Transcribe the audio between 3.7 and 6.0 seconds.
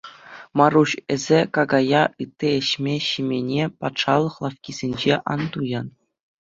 патшалӑх лавккисенче ан туян.